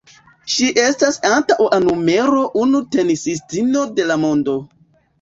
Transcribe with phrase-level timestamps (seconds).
[0.53, 4.61] Ŝi estas antaŭa numero unu tenisistino de la mondo.